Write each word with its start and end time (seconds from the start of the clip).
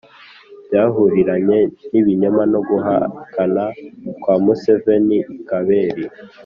byahuriranye 0.65 1.59
n’ibinyoma 1.91 2.43
no 2.53 2.59
guhakana 2.69 3.63
kwa 4.21 4.35
museveni 4.43 5.17
i 5.23 5.23
kabale 5.47 6.05